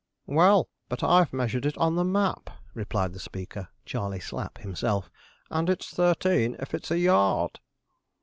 [0.25, 5.11] 'Well, but I've measured it on the map,' replied the speaker (Charley Slapp himself),
[5.51, 7.59] 'and it's thirteen, if it's a yard.'